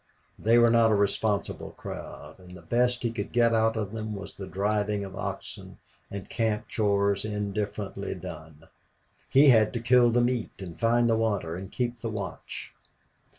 They 0.39 0.57
were 0.57 0.71
not 0.71 0.89
a 0.89 0.95
responsible 0.95 1.73
crowd, 1.77 2.39
and 2.39 2.57
the 2.57 2.63
best 2.63 3.03
he 3.03 3.11
could 3.11 3.31
get 3.31 3.53
out 3.53 3.77
of 3.77 3.91
them 3.91 4.15
was 4.15 4.33
the 4.35 4.47
driving 4.47 5.03
of 5.05 5.15
oxen 5.15 5.77
and 6.09 6.27
camp 6.27 6.67
chores 6.67 7.23
indifferently 7.23 8.15
done. 8.15 8.67
He 9.29 9.49
had 9.49 9.71
to 9.75 9.79
kill 9.79 10.09
the 10.09 10.19
meat 10.21 10.53
and 10.59 10.79
find 10.79 11.07
the 11.07 11.15
water 11.15 11.55
and 11.55 11.71
keep 11.71 11.99
the 11.99 12.09
watch. 12.09 12.73